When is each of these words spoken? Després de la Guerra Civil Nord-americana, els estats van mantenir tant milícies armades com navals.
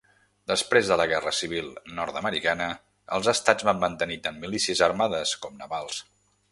Després 0.51 0.87
de 0.91 0.95
la 1.01 1.05
Guerra 1.11 1.33
Civil 1.39 1.67
Nord-americana, 1.99 2.71
els 3.19 3.31
estats 3.35 3.69
van 3.71 3.85
mantenir 3.87 4.19
tant 4.29 4.45
milícies 4.47 4.87
armades 4.93 5.41
com 5.45 5.63
navals. 5.65 6.07